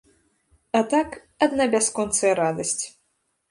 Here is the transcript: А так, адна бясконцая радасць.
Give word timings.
А 0.79 0.81
так, 0.93 1.09
адна 1.47 1.63
бясконцая 1.77 2.33
радасць. 2.43 2.83